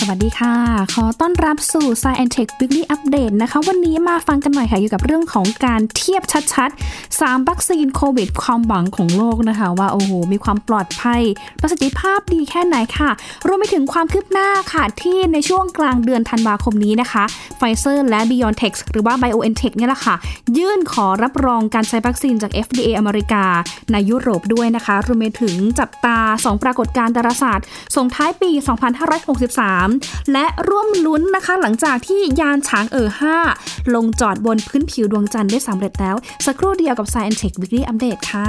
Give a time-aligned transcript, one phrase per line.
[0.00, 0.54] สวัสดีค่ะ
[0.94, 6.22] ขอต้อนรับสู่ Science Tech Weekly Update นะคะ วันนี้มาฟังกันหน่อยค่ะอยู่กับเรื่องของการเทียบ
[6.54, 11.22] ชัดๆ 3 วัคซีนโควิดความหวังของโลกนะคะ ว่าโอ้โห มีความปลอดภัย
[11.60, 13.10] ประสิทธิภาพดีแค่ไหนค่ะ
[13.46, 17.24] รวมไปถึงความคืบหน้าค่ะ ที่ในช่วงกลางเดือนธันวาคมนี้นะคะ
[17.56, 20.14] ไฟเซอร์และ BioNTech หรือว่า BioNTech เนี่ยแหละค่ะ
[20.58, 23.44] ยื่นขอรับรองการใช้วัคซีนจาก FDA อเมริกา
[23.92, 29.87] ในยุโรปด้วยนะคะ รวมไปถึงจับตา 2 ปรากฏการณ์ดาราศาสตร์ส่งท้ายปี 2563
[30.32, 33.08] และร่วมลุ้นนะคะ หลังจากที่ยานฉางเอ๋อ
[33.50, 38.44] 5ลงจอดบนพื้นผิวดวงจันทร์ได้สำเร็จแล้ว สักครู่เดียวกับ Science Tech Weekly Update ค่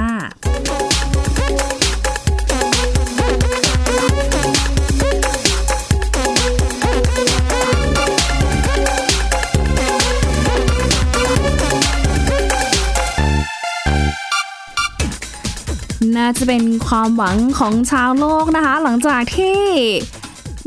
[16.18, 19.60] น่าจะเป็นความหวังของชาวโลกนะคะ หลังจากที่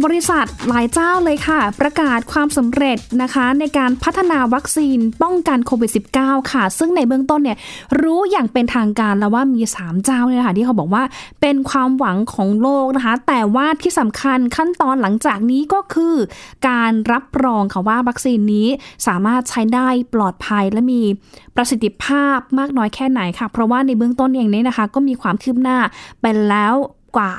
[0.04, 7.58] บริษัทหลายเจ้าเลยค่ะ ประกาศความสำเร็จนะคะ ในการพัฒนาวัคซีนป้องกันโควิด -19 ค่ะ ซึ่งในเบื้องต้นเนี่ย
[8.02, 11.04] รู้อย่างเป็นทางการแล้วว่ามี 3 เจ้าเนี่ยค่ะที่เขาบอกว่า
[11.42, 16.16] เป็นความหวังของโลกนะคะ แต่ว่าที่สำคัญขั้นตอนหลังจากนี้ก็คือ
[16.70, 18.68] การรับรองค่ะว่าวัคซีนนี้
[19.08, 21.02] สามารถใช้ได้ปลอดภัยและมี
[21.56, 25.78] ประสิทธิภาพมากน้อยแค่ไหนค่ะ เพราะว่าในเบื้องต้นเองเนี่ยนะคะ ก็มีความคืบหน้า
[26.22, 26.76] ไปแล้ว
[27.16, 27.32] กว่า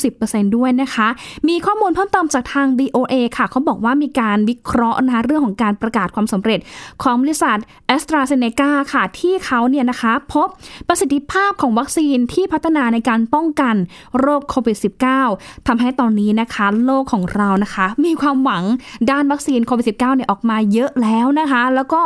[0.00, 1.08] 90%ด้วยนะคะ
[1.48, 6.60] มีข้อมูลเพิ่มเติมจากทาง BOA ค่ะ เขาบอกว่ามีการวิเคราะห์นะเรื่องของการประกาศความสำเร็จ
[7.02, 7.58] ของบริษัท
[7.94, 10.48] a s t r a z e ซ e c a ค่ะที่เขาเนี่ยนะคะพบ
[10.88, 13.74] ประสิทธิภาพของวัคซีนที่พัฒนาในการป้องกัน
[14.18, 14.76] โรคโควิด
[15.22, 18.62] -19 ทำให้ตอนนี้นะคะโลกของเรานะคะ มีความหวัง
[19.10, 22.02] ด้านวัคซีนโควิด -19 เนี่ยออกมาเยอะแล้วนะคะ แล้วก็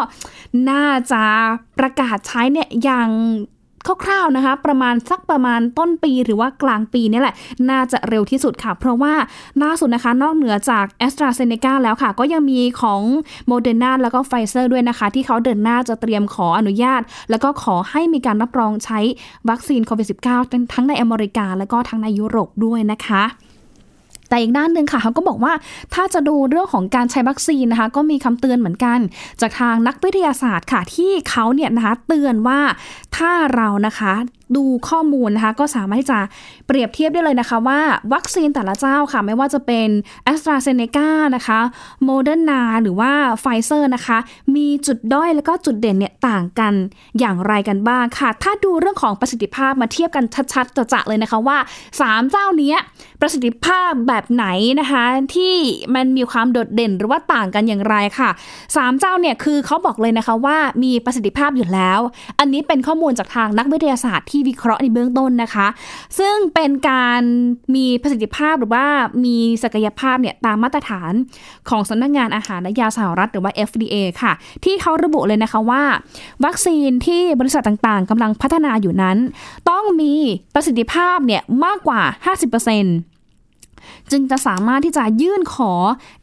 [0.71, 1.23] น่าจะ
[1.79, 3.09] ประกาศใช้เนี่ยอย่าง
[4.05, 7.35] คร่าวๆนะคะ ประมาณสักประมาณต้นปีหรือว่ากลางปีนี่แหละ
[7.71, 9.15] น่าจะเร็วที่สุดค่ะ เพราะว่า
[9.63, 13.01] ล่าสุดนะคะ นอกเหนือจาก AstraZeneca แล้วค่ะ ก็ยังมีของ
[13.51, 18.99] Moderna แล้วก็ไฟเซอร์ด้วยนะคะ ที่เขาเดินหน้าจะเตรียมขออนุญาต แล้วก็ขอให้มีการรับรองใช้
[19.49, 23.23] วัคซีนโควิด -19 ทั้งในอเมริกา แล้วก็ทั้งในยุโรปด้วยนะคะ
[24.29, 25.53] แต่อีกด้านหนึ่งค่ะเขาก็บอกว่า
[25.95, 28.99] ถ้าจะดูเรื่องของการใช้วัคซีนนะคะ ก็มีคำเตือนเหมือนกัน
[29.41, 32.61] จากทางนักวิทยาศาสตร์ค่ะที่เขาเนี่ยนะคะเตือนว่า
[33.17, 34.15] ถ้าเรานะคะ
[34.57, 36.19] ดูข้อมูลนะคะ ก็สามารถที่จะ
[36.67, 37.81] เปรียบเทียบได้เลยนะคะว่า
[38.13, 39.89] วัคซีนแต่ละเจ้าค่ะ ไม่ว่าจะเป็น
[40.33, 41.61] a s t r a z e ซ e c a นะคะ
[42.09, 43.13] Moderna หรือว่า
[43.43, 44.19] Pfizer นะคะ
[44.57, 46.75] มีจุดด้อยแล้วก็จุดเด่นเนี่ยต่างกัน
[47.19, 51.59] อย่างไรกันบ้างค่ะ ถ้าดูเรื่องของประสิทธิภาพมาเทียบกันชัดๆจะๆเลยนะคะว่า
[51.95, 52.75] 3 เจ้านี้
[53.21, 54.47] ประสิทธิภาพแบบไหน
[54.81, 55.55] นะคะ ที่
[55.95, 58.31] มันมีความโดดเด่นหรือว่าต่างกันอย่างไรค่ะ
[58.65, 62.01] 3 เจ้าเนี่ยคือเขาบอกเลยนะคะว่ามีประสิทธิภาพอยู่แล้ว
[62.39, 65.67] อันนี้เป็นข้อมูลจากทางนักวิทยาศาสตร์ที่วิเคราะห์ในเบื้องต้นนะคะ
[66.19, 67.23] ซึ่งเป็นการ
[67.75, 68.87] มีประสิทธิภาพหรือว่า
[69.25, 71.13] มีศักยภาพเนี่ยตามมาตรฐาน
[71.69, 74.33] ของสำนักงานอาหารและยาสหรัฐหรือว่า FDA ค่ะ
[74.65, 75.83] ที่เขาระบุเลยนะคะว่า
[76.45, 79.17] วัคซีนที่บริษัทต่างๆกำลังพัฒนาอยู่นั้น
[79.71, 80.15] ต้องมี
[80.55, 82.03] ประสิทธิภาพเนี่ยมากกว่า
[82.81, 83.16] 50%
[84.11, 85.73] จึงจะสามารถที่จะยื่นขอ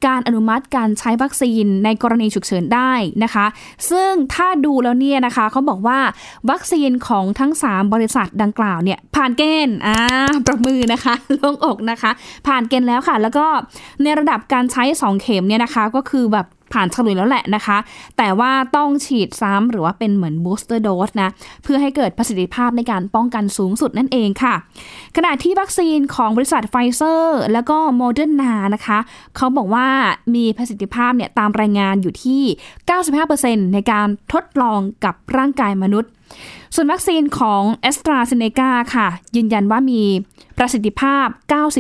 [0.08, 2.92] การอนุมัติการใช้วัคซีนในกรณีฉุกเฉินได้
[3.24, 3.46] นะคะ
[3.90, 6.00] ซึ่งถ้าดูแล้วเนี่ยนะคะเขาบอกว่า
[6.50, 9.98] วัคซีนของทั้ง 3 บริษัทดังกล่าวเนี่ยผ่านเกณฑ์อ่า
[10.48, 11.14] ประมือนะคะ
[11.44, 12.12] ลงอกนะคะ
[12.48, 13.46] ผ่านเกณฑ์แล้วค่ะ แล้วก็
[14.04, 17.78] ในระดับการใช้ 2 เข็มเนี่ยนะคะก็คือแบบ ผ่านฉลุยแล้วแหละนะคะ
[18.18, 21.30] แต่ว่าต้องฉีดซ้ำหรือว่าเป็นเหมือน booster dose นะ
[21.64, 24.56] เพื่อให้เกิดประสิทธิภาพในการป้องกันสูงสุดนั่นเองค่ะ
[25.16, 29.00] ขณะที่วัคซีนของบริษัทไฟเซอร์ แล้วก็โมเดอร์นานะคะ
[29.36, 29.88] เขาบอกว่า
[30.36, 32.42] มีประสิทธิภาพเนี่ยตามรายงานอยู่ที่
[33.08, 36.12] 95%ในการทดลองกับร่างกายมนุษย์
[36.76, 40.02] ส่วนวัคซีนของ AstraZeneca ค่ะ ยืนยันว่ามี
[40.58, 41.26] ประสิทธิภาพ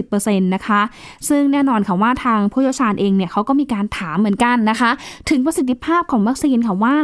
[0.02, 0.82] 90%นะคะ
[1.30, 4.92] ซึ่งแน่นอนค่ะว่าทางผู้เชี่ยวชาญเองเนี่ยเขาก็มีการถามเหมือนกันนะคะ
[5.30, 6.98] ถึงประสิทธิภาพของวัคซีนค่ะว่า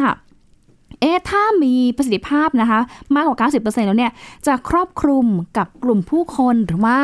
[1.02, 2.80] เอ๊ะถ้ามีประสิทธิภาพนะคะ
[3.16, 4.12] มากกว่า 90%แล้วเนี่ย
[4.48, 5.26] จะครอบคลุม
[5.58, 6.98] กับกลุ่มผู้คนหรือว่า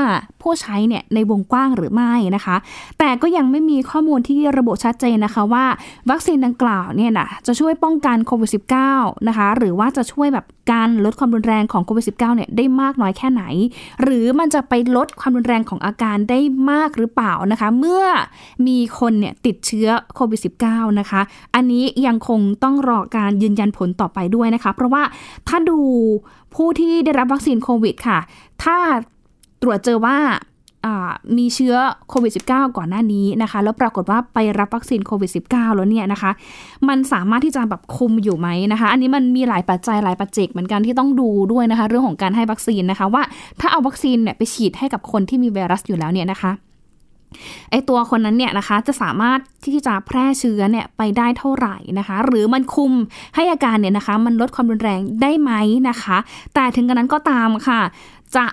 [0.45, 2.55] ผู้ใช้เนี่ยในวงกว้างหรือไม่นะคะ
[2.99, 5.65] แต่ก็ยังไม่มีข้อมูลที่ระบุชัดเจนนะคะว่า
[6.09, 8.49] วัคซีนดังกล่าวเนี่ยนะจะช่วยป้องกันโควิด
[8.89, 13.43] -19 นะคะ หรือว่าจะช่วยแบบการลดความรุนแรงของโควิด -19 เนี่ยได้มากน้อยแค่ไหน
[14.03, 16.39] หรือมันจะไปลดความรุนแรงของอาการได้
[16.71, 18.03] มากหรือเปล่านะคะ เมื่อ
[18.67, 20.39] มีคนเนี่ยติดเชื้อโควิด
[20.69, 21.21] -19 นะคะ
[21.55, 25.03] อันนี้ยังคงต้องรอการยืนยันผลต่อไปด้วยนะคะ เพราะว่า
[25.47, 25.79] ถ้าดู
[26.55, 28.19] ผู้ที่ได้รับวัคซีนโควิดค่ะ
[28.63, 28.77] ถ้า
[29.65, 30.17] รวจเจอว่า
[31.37, 31.75] มีเชื้อ
[32.09, 36.31] โควิด -19 ก่อนหน้านี้นะคะ แล้วปรากฏว่าไปรับวัคซีนโควิด -19 แล้วเนี่ยนะคะ
[36.87, 43.23] มันสามารถที่จะแบบคุมอยู่ไหมนะคะ อันนี้มันมีหลายปัจจัยหลายปัจเจกเหมือนกันที่ต้องดูด้วยนะคะ เรื่องของการให้วัคซีนนะคะว่า
[43.59, 46.51] ถ้าเอาวัคซีนเนี่ยไปฉีดให้กับคนที่มีไวรัสอยู่แล้วเนี่ยนะคะ
[47.71, 52.91] ไอตัวคนนั้นเนี่ยนะคะจะสามารถที่จะแพร่เชื้อเนี่ยไปได้เท่าไหร่นะคะ หรือมันคุม
[53.35, 55.51] ให้อาการเนี่ยนะคะ มันลดความรุนแรงได้ไหม
[55.89, 56.17] นะคะ
[56.53, 57.81] แต่ถึงกระนั้นก็ตามค่ะ
[58.35, 58.45] จะ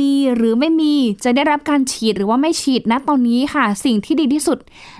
[0.00, 0.94] มีหรือไม่มี
[1.24, 4.58] จะได้รับการฉีดหรือว่าไม่ฉีดนะตอนนี้ค่ะ สิ่งที่ดีที่สุด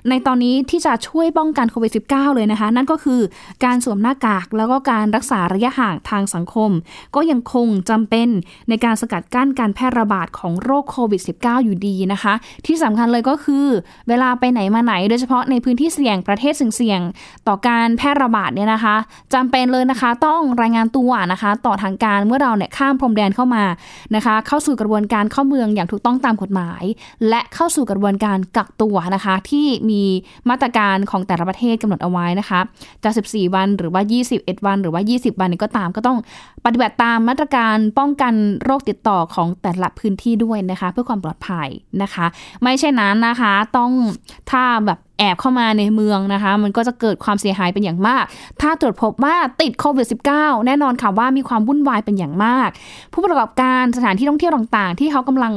[0.09, 3.21] ในตอนนี้ที่จะช่วยป้องกันโควิด -19 เลยนะคะ นั่นก็คือ
[3.65, 6.71] การสวมหน้ากากแล้วก็การรักษาระยะห่างทางสังคม
[7.15, 8.29] ก็ยังคงจำเป็น
[8.69, 12.35] ในการสกัดกั้นการแพร่ระบาดของโรคโควิด -19 อยู่ดีนะคะ
[12.67, 13.67] ที่สำคัญเลยก็คือ
[14.09, 17.01] เวลาไปไหนมาไหน โดยเฉพาะในพื้นที่เสี่ยงประเทศเสี่ยง
[17.49, 18.97] ต่อการแพร่ระบาดเนี่ยนะคะ
[19.35, 23.65] จำเป็นเลยนะคะ ต้องรายงานตัวนะคะ ต่อทางการเมื่อเราเนี่ยข้ามพรมแดนเข้ามา
[24.15, 26.83] นะคะ เข้าสู่กระบวนการเข้าเมืองอย่างถูกต้องตามกฎหมาย
[27.29, 30.03] และเข้าสู่กระบวนการกักตัวนะคะ ที่มี
[30.51, 32.61] มาตรการของแต่ละประเทศกำหนดเอาไว้นะคะ
[33.05, 34.03] จะ 14 วันหรือว่า
[34.35, 36.19] 21 วันหรือว่า 20 วันก็ตามก็ต้อง
[36.65, 38.35] ปฏิบัติตามมาตรการป้องกัน
[38.65, 41.69] โรคติดต่อของแต่ละพื้นที่ด้วยนะคะ เพื่อความปลอดภัย
[42.03, 42.27] นะคะ
[42.63, 43.91] ไม่ใช่นั้นนะคะ ต้อง
[44.51, 48.25] ถ้าแบบ แอบเข้ามาในเมืองนะคะ มันก็จะเกิดความเสียหายเป็นอย่างมาก
[48.61, 50.07] ถ้าตรวจพบว่าติดโควิด
[50.37, 52.69] -19 แน่นอนค่ะว่ามีความวุ่นวายเป็นอย่างมาก
[53.13, 55.53] ผู้ประกอบการสถานที่ท่องเที่ยวต่างๆ ที่เขากำลัง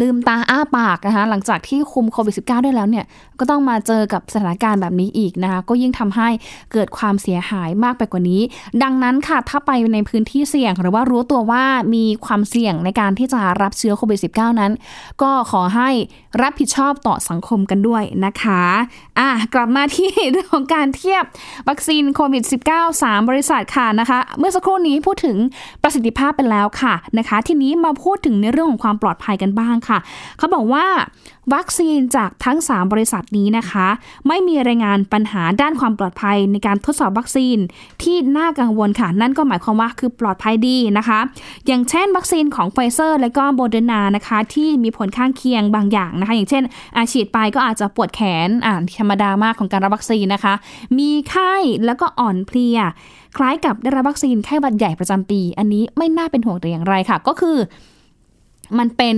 [0.00, 3.04] ลืมตาอ้าปากนะคะหลังจากที่คุมโควิด -19 ได้แล้วเนี่ย
[3.40, 6.28] ก็ต้องมาเจอกับสถานการณ์แบบนี้อีกนะคะ ก็ยิ่งทำให้
[6.72, 8.42] เกิดความเสียหายมากไปกว่านี้
[8.82, 14.72] ดังนั้นค่ะ ถ้าไปในพื้นที่เสี่ยง หรือว่ารู้ตัวว่ามีความเสี่ยงในการที่จะรับเชื้อโควิด -19 นั้น
[15.22, 15.90] ก็ขอให้
[16.42, 18.62] รับผิดชอบต่อสังคมกันด้วยนะคะ
[19.18, 21.22] อะกลับมาที่เรื่องของการเทียบ
[21.68, 22.42] วัคซีนโควิด
[22.72, 25.36] -19 3 บริษัทค่ะนะคะ เมื่อสักครู่นี้พูดถึง
[25.82, 29.98] ประสิทธิภาพไปแล้วค่ะนะคะ ทีนี้มาพูดถึงในเรื่องของความปลอดภัยกันบ้างค่ะ
[30.38, 30.86] เขาบอกว่า
[31.54, 33.86] วัคซีนจากทั้ง 3 บริษัทนี้นะคะ
[34.28, 37.58] ไม่มีรายงานปัญหาด้านความปลอดภัยในการทดสอบวัคซีน
[38.02, 41.18] ที่น่ากังวลค่ะ นั่นก็หมายความว่าคือปลอดภัยดีนะคะ
[41.66, 46.62] อย่างเช่น วัคซีนของไฟเซอร์และก็โบเดนานะคะ ที่มีผลข้างเคียงบางอย่างนะคะ อย่างเช่น
[46.96, 50.54] อาฉีดไปก็อาจจะปวดแขนอันธรรมดามากของการรับวัคซีนนะคะ
[50.98, 51.54] มีไข้
[51.86, 52.78] แล้วก็อ่อนเพลีย
[53.36, 57.56] คล้ายกับได้รับวัคซีนไข้หวัดใหญ่ประจำปี อันนี้ไม่น่าเป็นห่วงแต่อย่างไรค่ะ ก็คือ
[58.78, 59.16] มันเป็น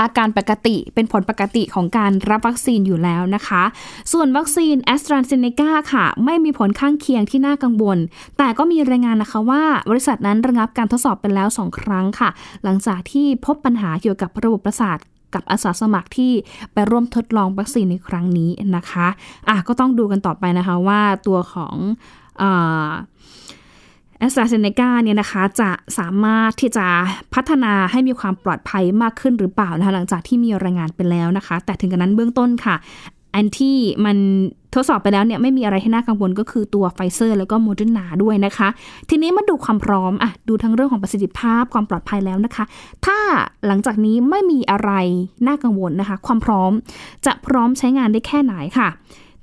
[0.00, 3.62] อาการปกติเป็นผลปกติของการรับวัคซีนอยู่แล้วนะคะ
[4.12, 7.98] ส่วนวัคซีนแอสตราเซเนกาค่ะ ไม่มีผลข้างเคียงที่น่ากังวล
[8.38, 12.30] แต่ก็มีรายงานนะคะว่าบริษัทนั้นระงับการทดสอบไปแล้ว 2 ครั้งค่ะ
[12.64, 14.98] หลังจากที่พบปัญหาเกี่ยวกับระบบประสาท
[15.34, 16.32] กับอาสาสมัครที่
[16.72, 19.06] ไปร่วมทดลองวัคซีนในครั้งนี้นะคะ
[19.48, 21.76] อะก็ต้องดูกันต่อไปนะคะว่าตัวของ
[24.18, 26.86] แอสตราเซเนกาเนี่ยนะคะจะสามารถที่จะ
[27.34, 32.76] พัฒนาให้มีความปลอดภัยมากขึ้นหรือเปล่านะคะหลังจากที่มีรายงานไปแล้วนะคะ แต่ถึงกระนั้นเบื้องต้นค่ะ
[33.34, 34.16] อันที่มัน
[34.74, 38.68] ทดสอบไปแล้วเนี่ยไม่มีอะไรที่น่ากังวลก็คือตัวไฟเซอร์แล้วก็โมเดอร์นาด้วยนะคะ
[39.10, 42.64] ทีนี้มาดูความพร้อมอะดูทั้งเรื่องของประสิทธิภาพความปลอดภัยแล้วนะคะ
[43.06, 43.18] ถ้า
[43.66, 44.90] หลังจากนี้ไม่มีอะไร
[45.46, 46.72] น่ากังวลนะคะ ความพร้อม
[47.26, 48.88] จะพร้อมใช้งานได้แค่ไหนค่ะ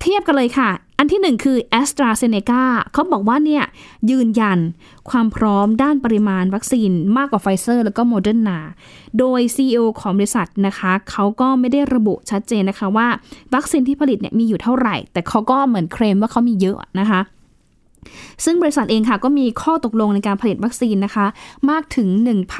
[0.02, 2.64] เทียบกันเลยค่ะ อันที่หนึ่งคือ AstraZeneca
[2.94, 3.64] เขาบอกว่าเนี่ย
[4.12, 4.60] ยืนยัน
[5.10, 8.60] ความพร้อมด้านปริมาณวัคซีนมากกว่าไฟเซอร์แล้วก็โมเดอร์นา
[9.20, 13.08] โดย CEO ของบริษัทนะคะเขาก็ไม่ได้ระบุชัดเจนนะคะว่า
[13.54, 17.20] วัคซีนที่ผลิตเนี่ยมีอยู่เท่าไหร่ แต่เขาก็เหมือนเคลมว่าเขามีเยอะนะคะ
[18.44, 21.26] ซึ่งบริษัทเองค่ะก็มีข้อตกลงในการผลิตวัคซีนนะคะ
[21.70, 22.08] มากถึง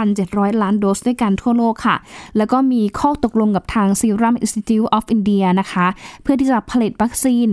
[0.06, 1.96] 1,700 ล้านโดสด้วยกันทั่วโลกค่ะ
[2.38, 5.88] แล้วก็มีข้อตกลงกับทาง Serum Institute of India นะคะ
[6.22, 7.48] เพื่อที่จะผลิตวัคซีน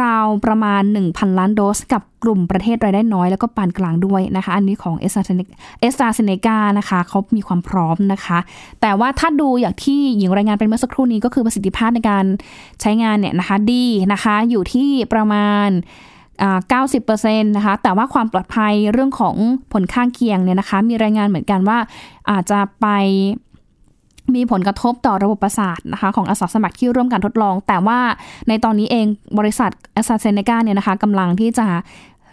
[0.00, 5.22] ราวประมาณ 1,000 ล้านโดส กับกลุ่มประเทศรายได้น้อยแล้วก็ปานกลางด้วยนะคะ อันนี้ของเอสตรา
[6.14, 8.38] เซเนกานะคะเขามีความพร้อมนะคะ
[8.80, 12.24] แต่ว่าถ้าดูอย่างที่หญิงรายงานเป็นเมื่อสักครู่นี้ก็คือประสิทธิภาพในการ
[12.80, 15.68] ใช้งานเนี่ยนะคะดีนะคะอยู่ที่ประมาณ
[16.42, 19.36] 90%นะคะ แต่ว่าความปลอดภัยเรื่องของ
[19.72, 21.78] ผลข้างเคียงเนี่ยนะคะ มีรายงานเหมือนกันว่า
[22.30, 22.86] อาจจะไป
[24.34, 27.98] มีผลกระทบต่อระบบประสาทนะคะของอาสาสมัครที่ร่วมการทดลอง แต่ว่า
[28.48, 29.06] ในตอนนี้เอง
[29.38, 31.66] บริษัทแอสซาเซเนกาเนี่ยนะคะกำลังที่จะ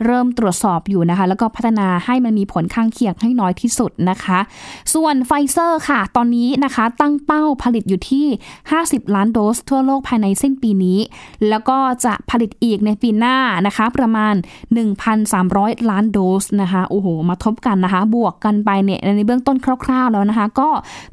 [0.05, 4.39] เริ่มตรวจสอบอยู่นะคะ แล้วก็พัฒนาให้มันมีผลข้างเคียงให้น้อยที่สุดนะคะ
[4.93, 8.25] ส่วนไฟเซอร์ค่ะ ตอนนี้นะคะตั้งเป้าผลิตอยู่ที่
[8.69, 10.99] 50 ล้านโดสทั่วโลกภายในสิ้นปีนี้
[11.49, 14.33] แล้วก็จะผลิตอีกในปีหน้านะคะ ประมาณ
[15.11, 20.69] 1,300 ล้านโดสนะคะโอ้โหมาทบกันนะคะ บวกกันไปเนี่ยในเบื้องต้นคร่าวๆแล้วนะคะ ก็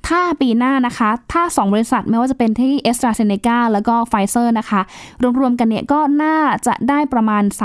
[0.09, 4.81] ถ้าปีหน้านะคะ ถ้า 2 บริษัทไม่ว่าจะเป็นที่แอสตราเซเนกาแล้วก็ไฟเซอร์นะคะ
[5.41, 7.59] รวมๆกันเนี่ยก็น่าจะได้ประมาณ 3,000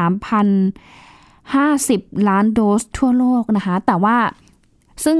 [1.51, 4.17] 50 ล้านโดสทั่วโลกนะคะ แต่ว่า
[5.05, 5.17] ซึ่ง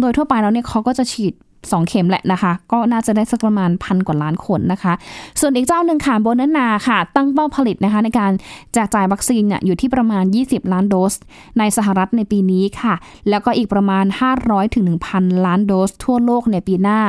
[0.00, 1.34] โดยทั่วไปแล้วเนี่ยเขาก็จะฉีด
[1.70, 4.92] 2เข็มแหละนะคะ ก็น่าจะได้สักประมาณพันกว่าล้านคนนะคะ
[5.40, 8.32] ส่วนอีกเจ้าหนึ่งค่ะโมเดอร์นาค่ะ ตั้งเป้าผลิตนะคะ ในการ
[8.74, 11.14] แจกจ่ายวัคซีนอยู่ที่ประมาณ 20 ล้านโดส
[11.58, 12.94] ในสหรัฐในปีนี้ค่ะ
[13.30, 14.04] แล้วก็อีกประมาณ
[14.40, 17.00] 500ถึง1,000 ล้านโดส ทั่วโลกในปีหน้า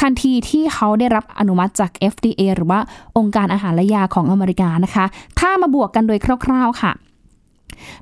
[0.00, 2.80] ทันทีที่เขาได้รับอนุมัติจาก FDA หรือว่า
[3.18, 5.04] องค์การอาหารและยาของอเมริกานะคะ
[5.38, 6.92] ถ้ามาบวกกันโดยคร่าว ๆค่ะ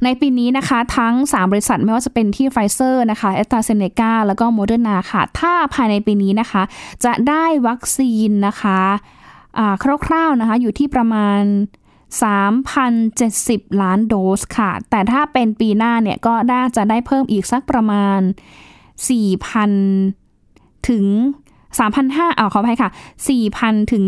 [0.04, 6.62] ในปีนี้นะคะทั้ง 3 บริษัทไม่ว่าจะเป็นที่ไฟเซอร์นะคะแอสตราเซเนกาแล้วก็โมเดอร์นาค่ะ ถ้าภายในปีนี้นะคะ
[7.04, 8.80] จะได้วัคซีนนะคะ
[10.06, 11.40] คร่าวๆนะคะอยู่ที่ประมาณ
[12.62, 18.20] 3,070 ล้านโดสค่ะ แต่ถ้าเป็นปีหน้าเนี่ยก็น่าจะได้เพิ่มอีกสักประมาณ
[19.74, 21.04] 4,000 ถึง
[21.78, 22.90] 3,500อ่าขออภัยค่ะ
[23.40, 24.04] 4,000 ถึง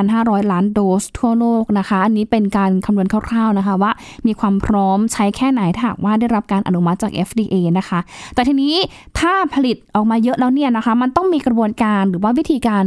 [0.00, 3.92] 4,500 ล้านโดสทั่วโลกนะคะ อันนี้เป็นการคำนวณคร่าวๆนะคะ ว่า
[4.26, 7.98] มีความพร้อมใช้แค่ไหนถ้าหากว่าได้รับการอนุมัติจาก FDA นะคะ
[8.34, 8.74] แต่ทีนี้
[9.18, 12.84] ถ้าผลิตออกมาเยอะแล้วเนี่ยนะคะ มันต้องมีกระบวนการหรือว่าวิธีการ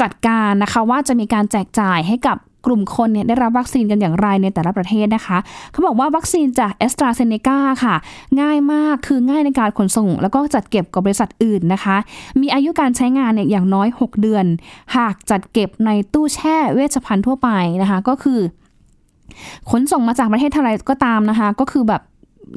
[0.00, 5.38] จัดการนะคะ ว่าจะมีการแจกจ่ายให้กับ กลุ่มคนเนี่ยได้รับวัคซีนกันอย่างไรในแต่ละประเทศนะคะ
[5.72, 7.94] เขาบอกว่าวัคซีนจากแอสตราเซเนกาค่ะ
[8.40, 11.96] ง่ายมากคือง่ายในการขนส่ง แล้วก็จัดเก็บกับบริษัทอื่นนะคะ
[12.40, 14.44] มีอายุการใช้งานเนี่ยอย่างน้อย 6 เดือน
[14.96, 17.48] หากจัดเก็บในตู้แช่เวชภัณฑ์ทั่วไป
[17.82, 18.40] นะคะ ก็คือ
[19.70, 22.02] ขนส่งมาจากประเทศอะไรก็ตามนะคะ ก็คือแบบ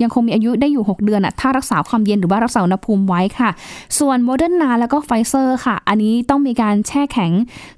[0.03, 3.49] ยังคงมีอายุได้อยู่ 6 เดือนอะถ้ารักษาความเย็นหรือว่ารักษาอุณหภูมิไว้ค่ะ
[3.99, 7.31] ส่วนโมเดอร์นาแล้วก็ไฟเซอร์ค่ะ อันนี้ต้องมีการแช่แข็ง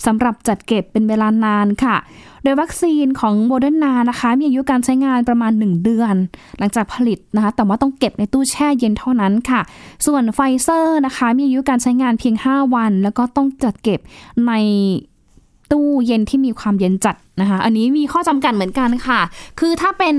[0.05, 1.97] สำหรับจัดเก็บเป็นเวลานานค่ะ
[2.43, 6.15] โดยวัคซีนของโมเดอร์นานะคะ มีอายุการใช้งานประมาณ 1 เดือน
[6.59, 9.61] หลังจากผลิตนะคะแต่ว่าต้องเก็บในตู้แช่เย็นเท่านั้นค่ะ
[10.05, 13.99] ส่วนไฟเซอร์นะคะ มีอายุการใช้งานเพียง 5 วัน แล้วก็ต้องจัดเก็บ
[14.47, 14.53] ใน
[15.71, 19.19] ตู้เย็นที่มีความเย็นจัดนะคะ อันนี้มีข้อจำกัดเหมือนกันค่ะ
[19.59, 20.15] คือถ้าเป็น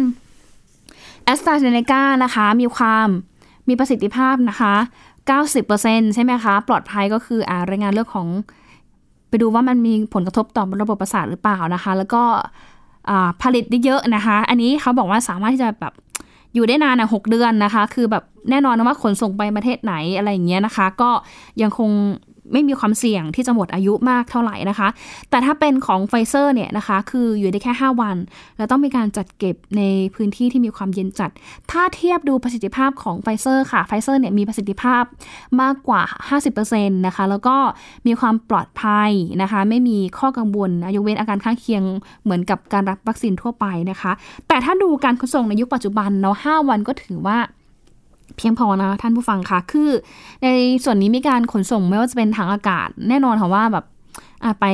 [1.28, 3.08] แอสตราเซเนกานะคะมีความ
[3.68, 4.74] มีประสิทธิภาพนะคะ
[5.44, 8.28] 90%ใช่ไหมคะ ปลอดภัยก็คืออ่ารายงานเรื่องของ
[9.28, 12.22] ไปดูว่ามันมีผลกระทบต่อระบบประสาทหรือเปล่านะคะ แล้วก็
[13.42, 15.92] ผลิตได้เยอะนะคะ อันนี้เขาบอกว่าสามารถที่จะแบบ
[16.54, 21.10] อยู่ได้นานนะหกเดือนนะคะ คือแบบแน่นอนว่าขนส่งไปประเทศไหนอะไรอย่างเงี้ยนะคะ ก็
[21.62, 21.90] ยังคง
[22.52, 24.88] ไม่มีความเสี่ยงที่จะหมดอายุมากเท่าไหร่นะคะ
[25.30, 28.16] แต่ถ้าเป็นของไฟเซอร์เนี่ยนะคะ คืออยู่ได้แค่ 5 วัน
[28.56, 29.82] แล้วต้องมีการจัดเก็บใน
[30.14, 31.30] พื้นที่ที่มีความเย็นจัด
[31.70, 35.02] ถ้าเทียบดูประสิทธิภาพของไฟเซอร์ค่ะ ไฟเซอร์เนี่ยมีประสิทธิภาพ
[35.60, 36.02] มากกว่า
[36.38, 37.56] 50%นะคะ แล้วก็
[38.06, 39.10] มีความปลอดภัย
[39.42, 41.82] นะคะ ไม่มีข้อกังวลยกเว้นอาการข้างเคียง
[42.24, 44.12] เหมือนกับการรับวัคซีนทั่วไปนะคะ
[44.48, 47.38] แต่ถ้าดูการขนส่งในยุคปัจจุบันเนาะ5วันก็ถือว่า
[48.36, 49.90] เพียงพอนะท่านผู้ฟังคะคือ
[50.44, 50.48] ใน
[50.84, 53.84] ส่วนนี้มีการขนส่งไม่ว่าจะเป็นทางอากาศ แน่นอนค่ะว่าแบบ
[54.60, 54.66] ไป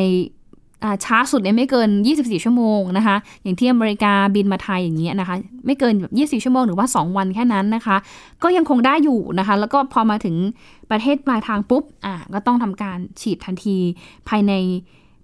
[1.04, 7.96] ช้าสุดเนี่ยไม่เกิน 24 ชั่วโมงนะคะ อย่างที่อเมริกาบินมาไทยอย่างเงี้ยนะคะ ไม่เกินแบบ24 ชั่วโมงหรือว่า 2 วันแค่นั้นนะคะ
[8.42, 10.37] ก็ยังคงได้อยู่นะคะ แล้วก็พอมาถึง
[10.90, 13.76] ประเทศปลายทางปุ๊บ อะก็ต้องทำการฉีดทันที
[14.28, 14.52] ภายใน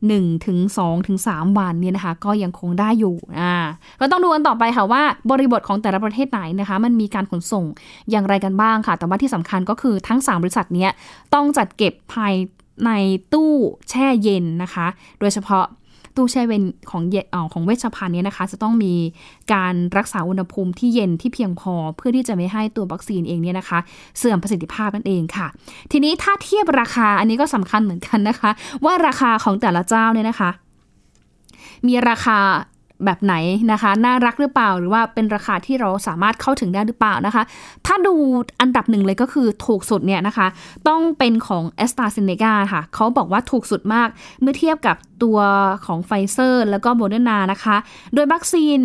[0.09, 3.55] 1ถึง2ถึง3วันเนี่ยนะคะ ก็ยังคงได้อยู่อ่า
[4.01, 7.65] ก็ต้องดูกันต่อไปค่ะว่าบริบทของแต่ละประเทศไหนนะคะ มันมีการขนส่ง
[8.11, 10.89] อย่างไรกันบ้างค่ะ แต่ว่าที่สำคัญก็คือทั้ง 3 บริษัทนี้
[11.35, 12.35] ต้องจัดเก็บภาย
[12.87, 12.91] ใน
[13.33, 13.53] ตู้
[13.91, 14.87] แช่เย็นนะคะ
[15.21, 15.65] โดยเฉพาะ
[16.17, 18.95] ตู้แช่เย็นของเย็นของเวชภัณฑ์นี้นะคะ จะต้องมี
[19.55, 23.79] การรักษาอุณหภูมิที่เย็นที่เพียงพอ เพื่อที่จะไม่ให้ตัววัคซีนเองเนี่ยนะคะ
[24.19, 25.47] เสื่อมประสิทธิภาพนั่นเองค่ะ
[25.93, 28.51] ทีนี้ถ้าเทียบราคาอันนี้ก็สำคัญเหมือนกันนะคะ
[28.85, 30.51] ว่าราคาของแต่ละเจ้าเนี่ยนะคะ
[31.89, 32.39] มีราคา
[33.05, 33.35] แบบไหน
[33.73, 37.43] นะคะ น่ารักหรือเปล่าหรือว่าเป็นราคาที่เราสามารถเข้าถึงได้หรือเปล่านะคะ
[37.87, 38.15] ถ้าดู
[38.61, 40.47] อันดับหนึ่งเลยก็คือถูกสุดเนี่ยนะคะ
[40.89, 44.09] ต้องเป็นของแอสตราเซเนกาค่ะ เขาบอกว่าถูกสุดมาก
[44.41, 45.39] เมื่อเทียบกับตัว
[45.87, 47.77] ของไฟเซอร์แล้วก็โมเดอร์นานะคะ
[48.15, 48.81] โดยวัคซีน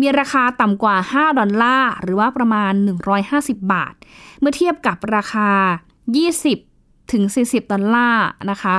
[0.00, 2.72] มีราคาต่ำกว่า 5 ดอลลาร์ หรือว่าประมาณ
[3.22, 3.94] 150 บาท
[4.40, 5.48] เมื่อเทียบกับราคา
[6.30, 8.76] 20 ถึง 40 ดอลลาร์นะคะ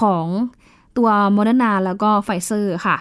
[0.00, 0.26] ของ
[0.96, 2.96] ตัวโมเดอร์นาแล้วก็ไฟเซอร์ค่ะ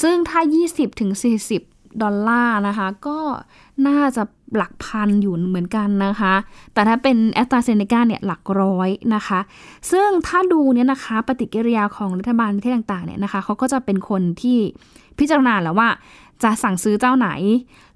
[0.00, 1.10] ซึ่งถ้า 20ถึง
[1.56, 3.18] 40 ดอลลาร์นะคะ ก็
[3.88, 4.22] น่าจะ
[4.56, 6.34] หลักพันอยู่เหมือนกันนะคะ
[6.74, 9.40] แต่ถ้าเป็นแอสตราเซเนกาเนี่ยหลักร้อยนะคะ
[9.90, 14.58] ซึ่งถ้าดูเนี่ยนะคะปฏิกิริยาของรัฐบาลประเทศต่างๆเนี่ยนะคะเขาก็จะเป็นคนที่
[15.18, 15.88] พิจารณาแล้วว่า
[16.42, 17.28] จะสั่งซื้อเจ้าไหน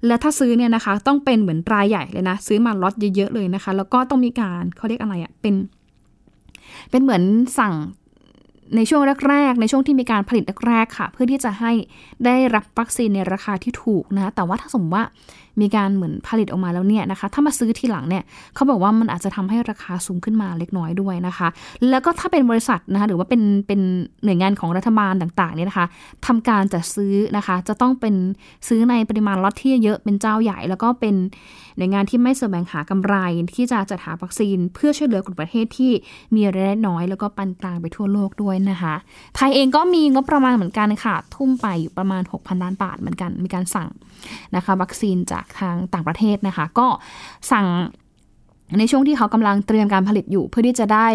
[0.05, 5.55] และถ้าซื้อเนี่ยนะคะ ต้องเป็นเหมือนรายใหญ่เลยนะ ซื้อมาล็อตเยอะๆเลยนะคะ แล้วก็ต้องมีการเขาเรียกอะไรอะ่ะเป็น
[6.91, 7.23] เป็นเหมือน
[7.59, 7.73] สั่ง
[8.75, 11.71] ในช่วงแรกๆ ในช่วงที่มีการผลิตแรกๆ ค่ะ เพื่อที่จะให้
[12.25, 15.05] ได้รับวัคซีนในราคาที่ถูกนะ แต่ว่าถ้าสมมติว่า
[15.61, 18.23] มีการเหมือนผลิตออกมาแล้วเนี่ยนะคะ ถ้ามาซื้อทีหลังเนี่ย
[18.55, 21.47] เขาบอกว่ามันอาจจะทำให้ราคาสูงขึ้นมาเล็กน้อยด้วยนะคะ
[21.89, 23.81] แล้วก็ถ้าเป็นบริษัทนะคะหรือว่าเป็นเป็น
[24.23, 25.87] หน่วยงานของรัฐบาลต่างๆเนี่ยนะคะ
[26.27, 28.15] ทำการจัดซื้อนะคะ จะต้องเป็น
[28.67, 31.15] ซื้อในปริมาณล็อตที่เยอะเป็นเจ้าใหญ่ แล้วก็เป็น
[31.77, 33.15] หน่วยงานที่ไม่แสวงหากำไร
[33.55, 35.91] ที่จะจัดหาวัคซีน เพื่อช่วยเหลือกลุ่มประเทศที่
[36.35, 38.95] มีรายได้น้อย แล้วก็ปานกลางไปทั่วโลกด้วยนะคะ
[39.35, 43.89] ไทยเองก็มีงบประมาณเหมือนกันค่ะ ทุ่มไปอยู่ประมาณ 6,000 ล้านบาทเหมือนกัน มีการสั่ง
[44.55, 46.87] นะคะ วัคซีนจากทางต่างประเทศนะคะ ก็
[47.51, 47.67] สั่ง
[48.79, 51.07] ในช่วงที่เขากำลังเตรียมการผลิตอยู่ เพื่อที่จะได้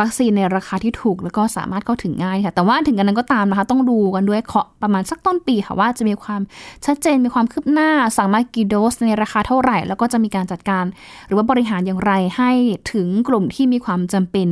[0.00, 6.40] วัคซีนในราคาที่ถูก แล้วก็สามารถเข้าถึงง่ายค่ะ แต่ว่าถึงกันนั้นก็ตามนะคะ ต้องดูกันด้วยเคาะประมาณสักต้นปีค่ะว่าจะมีความ
[6.86, 10.84] ชัดเจนมีความคืบหน้า สั่งมากี่โดสในราคาเท่าไหร่ แล้วก็จะมีการจัดการ
[11.26, 12.50] หรือว่าบริหารอย่างไรให้
[12.92, 14.48] ถึงกลุ่มที่มีความจำเป็น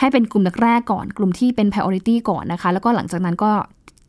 [0.00, 3.52] ให้เป็นกลุ่มแรกก่อน กลุ่มที่เป็น priority ก่อนนะคะ แล้วก็หลังจากนั้นก็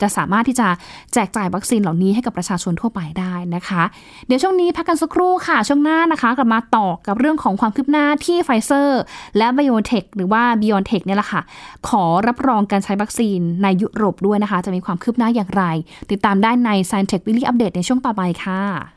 [0.02, 0.68] จะสามารถที่จะ
[1.14, 3.84] แจกจ่ายวัคซีนเหล่านี้ให้กับประชาชนทั่วไปได้นะคะ
[4.28, 9.02] เดี๋ยวช่วงนี้พักกันสักครู่ค่ะ ช่วงหน้านะคะ กลับมาต่อกับเรื่องของความคืบหน้าที่ไฟเซอร์
[9.38, 11.42] และไบโอเทคหรือว่าบิออนเทคเนี่ยแหละค่ะ
[11.88, 15.64] ขอรับรองการใช้วัคซีนในยุโรปด้วยนะคะ จะมีความคืบหน้าอย่างไร
[16.12, 18.97] ติดตามได้ใน Science Tech Weekly Update ในช่วงต่อไปค่ะ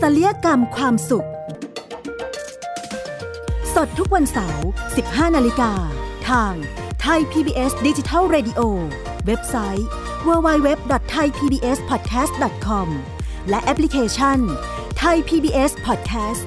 [0.00, 1.28] ศัลยกรรมความสุข
[3.74, 4.66] สดทุกวันเสาร์
[5.00, 5.72] 15 นาฬิกา
[6.28, 6.52] ทาง
[7.00, 8.60] ไทย PBS Digital Radio
[9.26, 9.88] เว็บไซต์
[10.26, 12.88] www.thaipbspodcast.com
[13.48, 14.38] และแอปพลิเคชัน
[15.02, 16.46] Thai PBS Podcast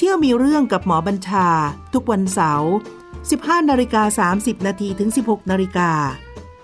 [0.00, 1.48] เที่ยวมีเรื่องกับหมอบัญชา
[1.94, 2.72] ทุกวันเสาร์
[3.20, 5.90] 15นาฬิกา30นาทีถึง 16นาฬิกา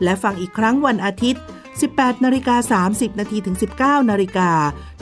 [0.03, 1.43] และฟังอีกครั้งวันอาทิตย์
[1.83, 4.51] 18นาฬิกา30นาทีถึง 19นาฬิกา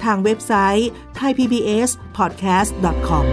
[0.04, 3.24] ทางเว็บไซต์ thaipbspodcast.com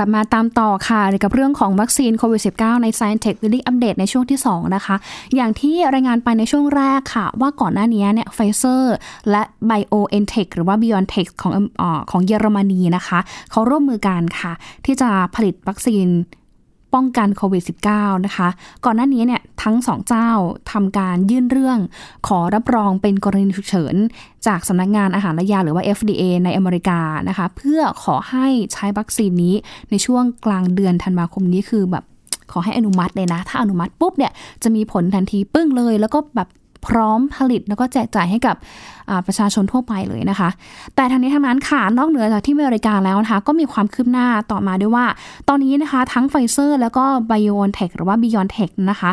[0.00, 4.96] กลับมาตามต่อค่ะกับเรื่องของวัคซีนโควิด -19 ใน Science Tech Daily Update ในช่วงที่ 2 นะคะ
[5.36, 8.94] อย่างที่รายงานไปในช่วงแรกค่ะ ว่าก่อนหน้านี้เนี่ยไฟเซอร์
[9.30, 13.18] และ BioNTech หรือว่า BioNTech ของอของเยอรมนีนะคะ
[13.50, 14.52] เขาร่วมมือกันค่ะ
[14.84, 16.06] ที่จะผลิตวัคซีน
[16.94, 17.62] ป้องกันโควิด
[17.94, 18.48] -19 นะคะ
[18.84, 20.30] ก่อนหน้านี้เนี่ยทั้งสองเจ้า
[20.72, 21.78] ทำการยื่นเรื่อง
[22.28, 23.94] ขอรับรองเป็นกรณีฉุกเฉิน
[24.46, 29.54] จากสำนักงานอาหารและยาหรือว่า FDA ในอเมริกานะคะ เพื่อขอให้ใช้วัคซีนนี้
[29.90, 32.04] ในช่วงกลางเดือนธันวาคมนี้คือแบบ
[32.52, 36.48] ขอให้อนุมัติเลยนะ ถ้าอนุมัติปุ๊บเนี่ยจะมีผลทันทีปึ้งเลย แล้วก็แบบ
[36.86, 38.56] พร้อมผลิตแล้วก็แจกจ่ายให้กับ
[39.26, 40.48] ประชาชนทั่วไปเลยนะคะ
[40.94, 45.06] แต่ทางนี้ทางนั้นค่ะนอกเหนือจากที่อเมริกาแล้วนะคะ ก็มีความคืบหน้าต่อมาด้วยว่า
[45.48, 48.46] ตอนนี้นะคะทั้งไฟเซอร์ แล้วก็ b i o n t e c h หรือว่า b i o n
[48.56, 49.10] t e c h นะคะ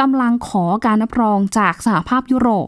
[0.00, 2.66] กำลังขอการรับรองจากสหภาพยุโรป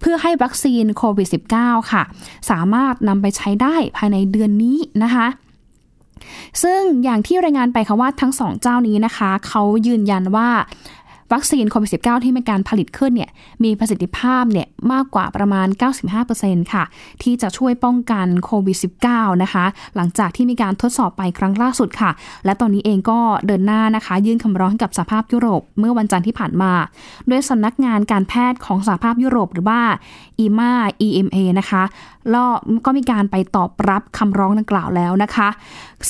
[0.00, 2.02] เพื่อให้วัคซีนโควิด -19 ค่ะ
[2.50, 5.26] สามารถนำไปใช้ได้ภายในเดือนนี้นะคะ
[6.62, 10.48] ซึ่งอย่างที่รายงานไปค่ะว่าทั้งสองเจ้านี้นะคะ เขายืนยันว่า
[11.32, 13.30] วัคซีนโควิด -19 ที่มีการผลิตขึ้นเนี่ย
[13.64, 15.68] มีประสิทธิภาพเนี่ยมากกว่าประมาณ
[16.20, 16.84] 95%ค่ะ
[17.22, 18.76] ที่จะช่วยป้องกันโควิด
[19.08, 19.64] -19 นะคะ
[19.96, 22.10] หลังจากที่มีการทดสอบไปครั้งล่าสุดค่ะ
[22.44, 26.72] และตอนนี้เองก็เดินหน้านะคะ ยื่นคำร้องกับสหภาพยุโรปเมื่อวันจันทร์ที่ผ่านมา
[27.30, 29.80] ด้วยสำนักงานการแพทย์ของสหภาพยุโรปหรือว่า
[30.44, 30.72] EMA
[31.06, 31.82] EMA นะคะ
[32.30, 32.48] แล้ว
[32.86, 35.48] ก็มีการไปตอบรับคำร้องดังกล่าวแล้วนะคะ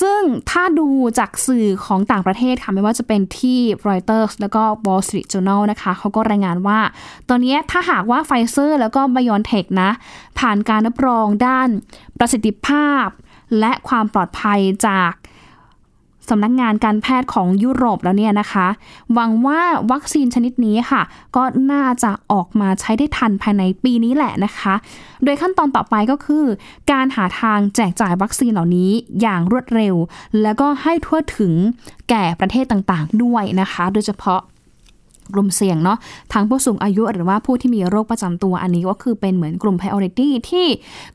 [0.00, 0.20] ซึ่ง
[0.50, 6.78] ถ้าดูจากสื่อของต่างประเทศค่ะไม่ว่าจะเป็นที่ Reuters แล้วก็ Wall Street Journal นะคะเขาก็รายงานว่า
[7.28, 9.90] ตอนนี้ถ้าหากว่าไฟเซอร์แล้วก็ BioNTech นะ
[10.38, 11.68] ผ่านการรับรองด้าน
[12.18, 13.06] ประสิทธิภาพ
[13.60, 15.12] และความปลอดภัยจาก
[16.30, 18.66] สำนักงงานการแพทย์ของยุโรปแล้วเนี่ยนะคะ
[19.14, 19.60] หวังว่า
[19.92, 21.02] วัคซีนชนิดนี้ค่ะ
[21.36, 24.74] ก็น่าจะออกมาใช้ได้ทันภายในปีนี้แหละนะคะ
[25.24, 26.44] โดยขั้นตอนต่อไปก็คือ
[26.92, 28.90] การหาทางแจกจ่ายวัคซีนเหล่านี้
[29.20, 29.94] อย่างรวดเร็ว
[30.42, 31.52] แล้วก็ให้ทั่วถึง
[32.10, 34.40] แก่ประเทศต่างๆ ด้วยนะคะ โดยเฉพาะ
[35.34, 35.98] กลุ่มเสี่ยงเนาะ
[36.32, 40.66] ทั้งผู้สูงอายุหรือว่าผู้ที่มีโรคประจำตัวอันนี้ก็คือเป็นเหมือนกลุ่ม priority ที่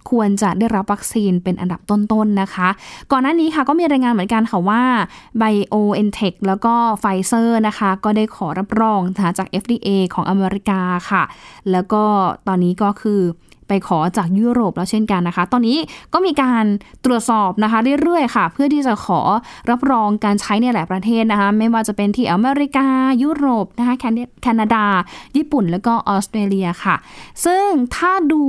[0.09, 2.69] ควรจะได้รับวัคซีนเป็นอันดับต้นๆนนะคะ
[3.11, 4.83] ก่อนหน้านี้ค่ะก็มีรายงานเหมือนกันค่ะว่า
[5.41, 9.01] BioNTech แล้วก็ Pfizer นะคะ ก็ได้ขอรับรอง
[9.37, 11.23] จาก FDA ของอเมริกาค่ะ
[11.71, 12.03] แล้วก็
[12.47, 13.21] ตอนนี้ก็คือ
[13.67, 15.77] ไปขอจากยุโรปแล้วเช่นกันนะคะ ตอนนี้
[16.13, 16.65] ก็มีการ
[17.05, 19.19] ตรวจสอบนะคะเรื่อยๆค่ะ เพื่อที่จะขอ
[19.69, 22.87] รับรองการใช้ในหลายประเทศนะคะ ไม่ว่าจะเป็นที่อเมริกา
[23.23, 23.95] ยุโรปนะคะ
[24.41, 24.85] แคนาดา
[25.37, 26.95] ญี่ปุ่นแล้วก็ออสเตรเลียค่ะ
[27.45, 28.43] ซึ่งถ้าดู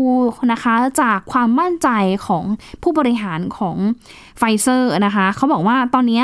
[0.52, 1.88] นะคะจากความมั่นใจ
[2.26, 2.44] ของ
[2.83, 3.76] ผู้บริหารของ
[4.38, 6.22] ไฟเซอร์นะคะเขาบอกว่าตอนนี้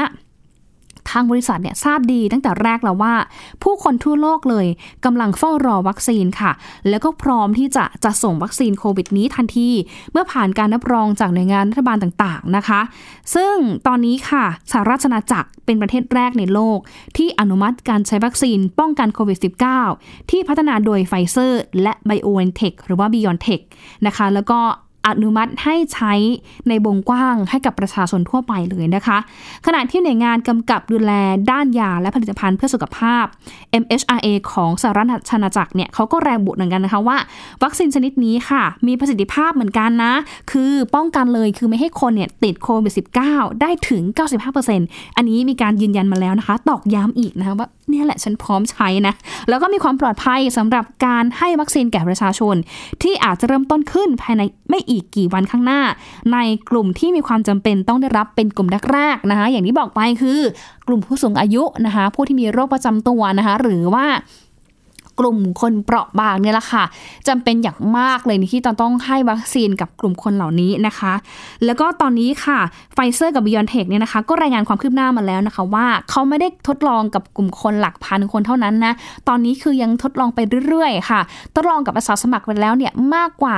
[1.10, 3.14] ทางบริษัทเนี่ยทราบดีตั้งแต่แรกแล้วว่า
[3.62, 4.66] ผู้คนทั่วโลกเลย
[5.04, 6.52] กำลังเฝ้ารอวัคซีนค่ะ
[6.88, 9.68] แล้วก็พร้อมที่จะจะส่งวัคซีนโควิดนี้ทันที
[10.12, 12.80] เมื่อผ่านการรับรองจากหน่วยงานรัฐบาลต่างๆนะคะ
[13.34, 13.54] ซึ่ง
[13.86, 16.78] ตอนนี้ค่ะสหราชอาณาจักรเป็นประเทศแรกในโลก
[17.16, 19.38] ที่อนุมัติการใช้วัคซีนป้องกันโควิด
[19.84, 23.62] -19 ที่พัฒนาโดยไฟเซอร์และ BioNTech หรือว่า BioNTech
[24.06, 24.60] นะคะ แล้วก็
[25.06, 26.12] อนุมัติให้ใช้
[26.68, 29.18] ในวงกว้างให้กับประชาชนทั่วไปเลยนะคะ
[29.66, 31.12] ขณะที่หน่วยงานกำกับดูแล
[31.50, 33.24] ด้านยาและผลิตภัณฑ์เพื่อสุขภาพ
[33.82, 37.16] MHRA ของสหรัฐอาณาจักรเนี่ยเขาก็แรงบุเหมือนกันนะคะว่า
[37.62, 40.14] วัคซีนชนิดนี้ค่ะ มีประสิทธิภาพเหมือนกันนะ
[40.50, 42.92] คือป้องกันเลยคือไม่ให้คนเนี่ยติดโควิด
[43.26, 44.02] -19 ได้ถึง
[44.60, 49.14] 95%อันนี้มีการยืนยันมาแล้วนะคะ ตอกย้ำอีกนะคะว่าเนี่ยแหละฉันพร้อมใช้นะ
[49.48, 52.54] แล้วก็มีความปลอดภัยสำหรับการให้วัคซีนแก่ประชาชน
[53.02, 55.80] ที่อาจจะเริ่มต้นขึ้นภายในไม่อีอีกกี่วันข้างหน้า
[56.32, 56.38] ใน
[56.70, 60.38] กลุ่มที่มีความจำเป็นต้องได้รับเป็นกลุ่มแรกๆนะคะ อย่างที่บอกไปคือ
[60.88, 64.06] กลุ่มผู้สูงอายุนะคะ ผู้ที่มีโรคประจำตัวนะคะ หรือว่า
[65.18, 66.84] กลุ่มคนเปราะบางเนี่ยแหละค่ะ
[67.28, 71.12] จำเป็นอย่างมากเลยที่ต้องต้องให้วัคซีนกับกลุ่มคนเหล่านี้นะคะ
[71.64, 72.58] แล้วก็ตอนนี้ค่ะ
[72.94, 78.92] ไฟเซอร์กับบิออนเทคเนี่ยนะคะ ก็รายงานความคืบหน้ามาแล้วนะคะว่าเขาไม่ได้ทดลองกับกลุ่มคนหลักพันคนเท่านั้นนะ
[79.28, 81.20] ตอนนี้คือยังทดลองไปเรื่อยๆ ค่ะ
[81.54, 83.56] ทดลองกับอาสาสมัครไปแล้วเนี่ยมากกว่า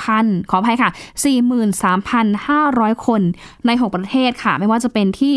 [0.00, 0.90] 4,000 ขออภัยค่ะ
[2.18, 3.20] 43,500 คน
[3.66, 5.36] ใน 6 ประเทศค่ะ ไม่ว่าจะเป็นที่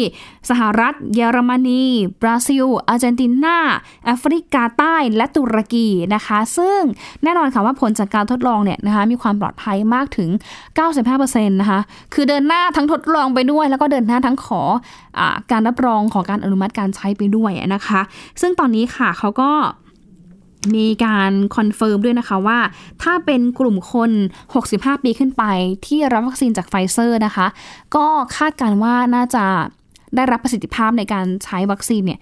[0.50, 1.84] สหรัฐ เยอรมนี
[2.22, 3.58] บราซิล อาร์เจนตินา
[4.06, 6.80] แอฟริกาใต้และตุรกีนะคะ ซึ่ง
[7.24, 10.30] แน่นอนค่ะว่าผลจากการทดลองเนี่ยนะคะมีความปลอดภัยมากถึง
[10.94, 11.80] 95%นะคะ
[12.14, 14.62] คือเดินหน้าทั้งทดลองไปด้วย แล้วก็เดินหน้าทั้งขอ
[15.20, 18.02] การรับรองของการอนุมัติการใช้ไปด้วยนะคะ
[18.42, 19.52] ซึ่งตอนนี้ค่ะเขาก็
[20.76, 22.60] มีการ confirm ด้วยนะคะว่า
[23.04, 24.12] ถ้าเป็นกลุ่มคน
[24.58, 25.44] 65 ปีขึ้นไป
[25.86, 27.48] ที่รับวัคซีนจากไฟเซอร์นะคะ
[27.96, 28.06] ก็
[28.38, 29.46] คาดการณ์ว่าน่าจะ
[30.16, 32.20] ได้รับประสิทธิภาพในการใช้วัคซีนเนี่ย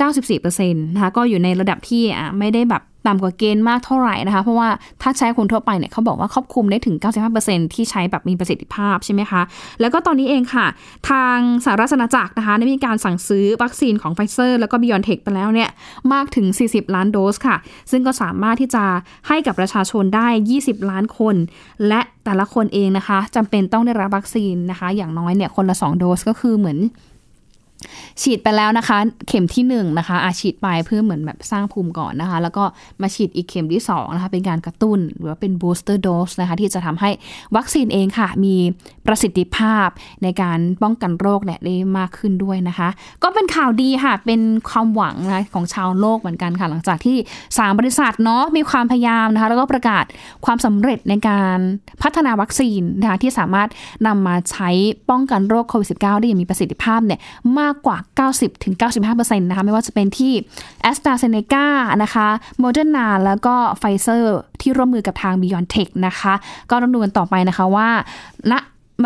[0.00, 4.68] 94%นะคะก็อยู่ในระดับที่อะไม่ได้แบบต่ำกว่าเกณฑ์มากเท่าไหร่นะคะ เพราะว่า
[5.02, 6.96] ถ้าใช้คนทั่วไปเนี่ยเขาบอกว่าครอบคลุมได้ถึง
[7.34, 9.42] 95%ที่ใช้แบบมีประสิทธิภาพใช่ไหมคะ
[9.80, 10.66] แล้วก็ตอนนี้เองค่ะ
[11.10, 15.70] ทางสหราชอาณาจักรนะคะได้มีการสั่งซื้อวัคซีนของไฟเซอร์แล้วก็บิออนเทคไปแล้วเนี่ย
[16.12, 17.56] มากถึง 40 ล้านโดสค่ะ
[17.90, 18.84] ซึ่งก็สามารถที่จะ
[19.28, 21.36] ให้กับประชาชนได้ 20 ล้านคน
[21.88, 26.78] และแต่ละคนเองนะคะจำเป็นต้องได้รับวัคซีนนะคะ อย่างน้อยเนี่ยคนละ 2 โดสก็คือเหมือน
[28.22, 32.64] ฉีดไปแล้วนะคะ เข็มที่1นะคะอาฉีดไปเพื่อเหมือนแบบสร้างภูมิก่อนนะคะ แล้วก็
[33.02, 37.10] มาฉีดอีกเข็มที่2นะคะเป็นการกระตุ้นหรือว่าเป็น booster dose นะคะ ที่จะทำให้
[37.56, 38.54] วัคซีนเองค่ะ มี
[39.06, 39.88] ประสิทธิภาพ
[40.22, 42.88] ในการป้องกันโรคเนี่ยได้มากขึ้นด้วยนะคะ
[43.22, 50.04] ก็เป็นข่าวดีค่ะ เป็นความหวังนะของชาวโลกเหมือนกันค่ะ หลังจากที่ 3 บริษัทเนาะมีความพยายามนะคะ แล้วก็ประกาศ
[50.44, 51.58] ความสำเร็จในการ
[52.02, 53.68] พัฒนาวัคซีนนะคะที่สามารถ
[54.06, 54.68] นำมาใช้
[55.10, 57.20] ป้องกันโรคโควิด -19 ได้อย่างมีประสิทธิภาพเนี่ย
[57.58, 57.98] มากากกว่า
[58.68, 60.32] 90-95%นะคะไม่ว่าจะเป็นที่
[60.90, 61.66] a s t r a z เซ e c a
[62.02, 62.28] นะคะ
[62.62, 66.34] m o เด r n a แล้วก็ไฟเซอร์ที่ร่วมมือกับทาง BioNTech นะคะ
[66.70, 67.88] ก็ต้องดูกันต่อไปนะคะว่า
[68.50, 68.52] ณ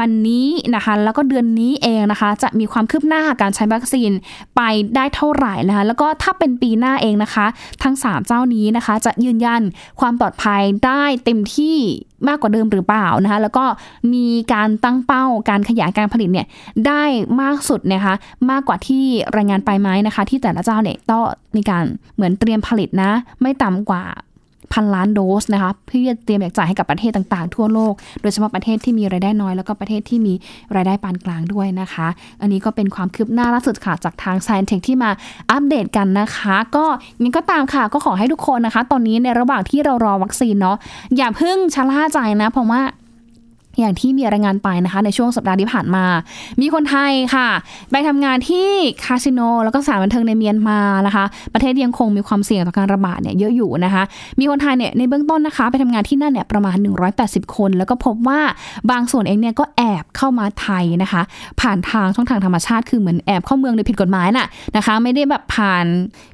[0.01, 4.11] วันนี้นะคะแล้วก็เดือนนี้เองนะคะ จะมีความคืบหน้าการใช้วัคซีน
[4.57, 4.61] ไป
[4.97, 7.47] ได้เท่าไหร่นะคะ แล้วก็ถ้าเป็นปีหน้าเองนะคะ
[7.83, 9.63] ทั้ง 3 เจ้านี้นะคะ จะยืนยัน
[10.01, 11.77] ความปลอดภัยได้เต็มที่
[12.29, 13.65] มากกว่าเดิมหรือเปล่านะคะ แล้วก็
[14.15, 16.47] มีการตั้งเป้าการขยายการผลิตเนี่ย
[16.87, 17.03] ได้
[17.41, 18.15] มากสุดนะคะ
[18.51, 19.05] มากกว่าที่
[19.37, 21.25] รายงานไปไหมนะคะ ที่แต่ละเจ้าเนี่ยต้อง
[21.57, 23.11] มีการเหมือนเตรียมผลิตนะ
[23.43, 24.05] ไม่ต่ำกว่า
[24.73, 30.35] 7,000 ล้านโดสนะคะเพื่อเตรียมแจกจ่ายให้กับประเทศต่างๆ ทั่วโลก โดยเฉพาะประเทศที่มีรายได้น้อยแล้วก็ประเทศที่มี
[30.75, 32.07] รายได้ปานกลางด้วยนะคะ
[32.41, 35.11] อันนี้ก็เป็นความคืบหน้าล่าสุดค่ะจากทาง s ซ i e n Tech ที่มา
[35.51, 36.85] อัปเดตกันนะคะ ก็
[37.23, 40.77] ยังก็ตามค่ะก็ขอให้ทุกคนนะคะ ตอนนี้ในระหว่างที่เรารอวัคซีนเนาะ
[41.17, 42.83] อย่าเพิ่งชะล่าใจนะเพราะว่า
[43.79, 46.05] อย่างที่มีรายงานไปนะคะ ในช่วงสัปดาห์ที่ผ่านมา
[46.61, 47.49] มีคนไทยค่ะ
[47.91, 48.69] ไปทำงานที่
[49.05, 54.03] คาสิโน แล้วก็สถานบันเทิงในเมียนมานะคะ ประเทศยังคงมีความเสี่ยงต่อการระบาดเนี่ยเยอะอยู่นะคะ
[54.39, 56.77] มีคนไทยเนี่ยในเบื้องต้นนะคะ ไปทำงานที่นั่นเนี่ยประมาณ
[57.17, 58.41] 180 คน แล้วก็พบว่า
[58.91, 61.23] บางส่วนเองเนี่ยก็แอบเข้ามาไทยนะคะ
[61.61, 65.85] ผ่านทางช่องทางธรรมชาติคือเหมือนแอบเข้าเมืองโดยผิดกฎหมายน่ะนะคะ ไม่ได้แบบผ่าน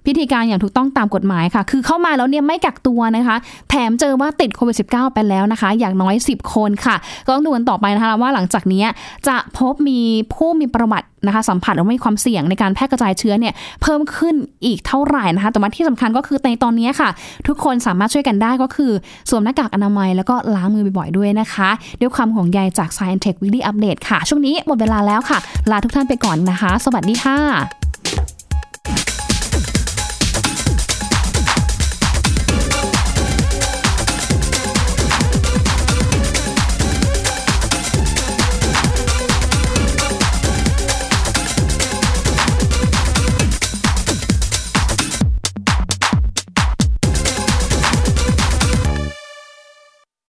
[0.06, 3.36] พิธีการอย่างถูกต้องตามกฎหมายค่ะ คือเข้ามาแล้วเนี่ยไม่กักตัวนะคะ
[3.70, 6.96] แถมเจอว่าติดโควิด -19 ไปแล้วนะคะ อย่างน้อย 10 คนค่ะ
[7.28, 8.84] ก็ต้องดูกันต่อไปนะคะว่าหลังจากนี้
[9.28, 10.00] จะพบมี
[10.34, 17.08] ผู้มีประวัตินะคะสัมผัสหรือมีความเสี่ยงในการแพร่กระจายเชื้อเนี่ยเพิ่มขึ้นอีกเท่าไหร่นะคะแต่ว่าที่สำคัญก็คือในตอนนี้ค่ะ
[17.46, 18.92] ทุกคนสามารถช่วยกันได้ก็คือ
[19.30, 21.68] สวมหน้ากากอนามัยแล้วก็ล้างมือบ่อยๆด้วยนะคะ
[22.00, 25.38] ด้วยความห่วงใยจาก Science Tech Weekly Update ค่ะ ช่วงนี้หมดเวลาแล้วค่ะ
[25.70, 27.77] ลาทุกท่านไปก่อนนะคะ สวัสดีค่ะ